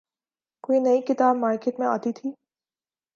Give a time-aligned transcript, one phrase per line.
[0.63, 2.29] کوئی نئی کتاب مارکیٹ میں آتی تھی۔